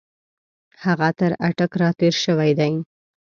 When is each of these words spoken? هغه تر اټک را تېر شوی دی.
هغه 0.83 1.09
تر 1.19 1.31
اټک 1.47 1.71
را 1.81 1.89
تېر 1.99 2.13
شوی 2.23 2.51
دی. 2.59 2.73